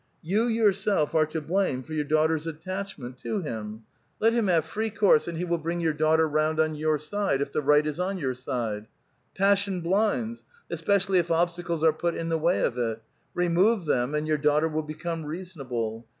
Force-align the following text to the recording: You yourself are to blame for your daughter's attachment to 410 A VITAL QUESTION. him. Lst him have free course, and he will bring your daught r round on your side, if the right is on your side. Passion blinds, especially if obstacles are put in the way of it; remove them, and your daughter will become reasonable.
You 0.23 0.47
yourself 0.47 1.13
are 1.13 1.27
to 1.27 1.39
blame 1.41 1.83
for 1.83 1.93
your 1.93 2.03
daughter's 2.03 2.47
attachment 2.47 3.19
to 3.19 3.33
410 3.33 3.33
A 3.33 3.45
VITAL 3.45 3.61
QUESTION. 4.31 4.33
him. 4.33 4.35
Lst 4.35 4.39
him 4.39 4.47
have 4.47 4.65
free 4.65 4.89
course, 4.89 5.27
and 5.27 5.37
he 5.37 5.45
will 5.45 5.59
bring 5.59 5.79
your 5.79 5.93
daught 5.93 6.17
r 6.19 6.27
round 6.27 6.59
on 6.59 6.73
your 6.73 6.97
side, 6.97 7.39
if 7.39 7.51
the 7.51 7.61
right 7.61 7.85
is 7.85 7.99
on 7.99 8.17
your 8.17 8.33
side. 8.33 8.87
Passion 9.35 9.81
blinds, 9.81 10.43
especially 10.71 11.19
if 11.19 11.29
obstacles 11.29 11.83
are 11.83 11.93
put 11.93 12.15
in 12.15 12.29
the 12.29 12.39
way 12.39 12.61
of 12.63 12.79
it; 12.79 12.99
remove 13.35 13.85
them, 13.85 14.15
and 14.15 14.27
your 14.27 14.39
daughter 14.39 14.67
will 14.67 14.81
become 14.81 15.23
reasonable. 15.23 16.07